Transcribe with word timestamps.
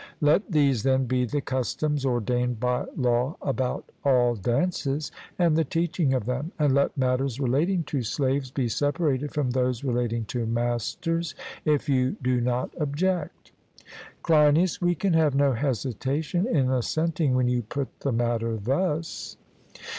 Let 0.19 0.51
these, 0.51 0.81
then, 0.81 1.05
be 1.05 1.25
the 1.25 1.41
customs 1.41 2.07
ordained 2.07 2.59
by 2.59 2.85
law 2.97 3.37
about 3.39 3.85
all 4.03 4.33
dances 4.33 5.11
and 5.37 5.55
the 5.55 5.63
teaching 5.63 6.15
of 6.15 6.25
them, 6.25 6.51
and 6.57 6.73
let 6.73 6.97
matters 6.97 7.39
relating 7.39 7.83
to 7.83 8.01
slaves 8.01 8.49
be 8.49 8.67
separated 8.67 9.31
from 9.31 9.51
those 9.51 9.83
relating 9.83 10.25
to 10.33 10.47
masters, 10.47 11.35
if 11.65 11.87
you 11.87 12.17
do 12.19 12.41
not 12.41 12.73
object. 12.79 13.51
CLEINIAS: 14.23 14.81
We 14.81 14.95
can 14.95 15.13
have 15.13 15.35
no 15.35 15.53
hesitation 15.53 16.47
in 16.47 16.71
assenting 16.71 17.35
when 17.35 17.47
you 17.47 17.61
put 17.61 17.99
the 17.99 18.11
matter 18.11 18.57
thus. 18.57 19.37